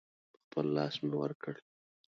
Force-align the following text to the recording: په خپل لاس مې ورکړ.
په 0.33 0.37
خپل 0.45 0.65
لاس 0.75 0.95
مې 1.03 1.15
ورکړ. 1.21 1.55